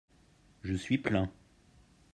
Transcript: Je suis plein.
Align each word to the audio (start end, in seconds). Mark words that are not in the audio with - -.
Je 0.63 0.73
suis 0.73 0.97
plein. 0.97 1.29